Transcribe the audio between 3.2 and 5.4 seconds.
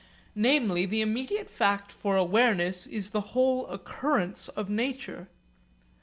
whole occurrence of nature.